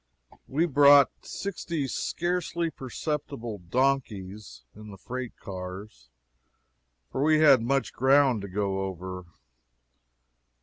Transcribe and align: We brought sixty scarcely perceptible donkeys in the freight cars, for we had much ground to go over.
We 0.47 0.65
brought 0.65 1.11
sixty 1.21 1.87
scarcely 1.87 2.71
perceptible 2.71 3.59
donkeys 3.59 4.63
in 4.75 4.89
the 4.89 4.97
freight 4.97 5.37
cars, 5.37 6.09
for 7.11 7.21
we 7.21 7.37
had 7.37 7.61
much 7.61 7.93
ground 7.93 8.41
to 8.41 8.47
go 8.47 8.79
over. 8.79 9.25